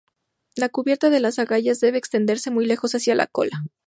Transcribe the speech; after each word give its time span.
La 0.55 0.69
cubierta 0.69 1.11
de 1.11 1.19
las 1.19 1.37
agallas 1.37 1.79
debe 1.79 1.99
extenderse 1.99 2.49
muy 2.49 2.65
lejos 2.65 2.95
hacia 2.95 3.13
la 3.13 3.27
cola. 3.27 3.63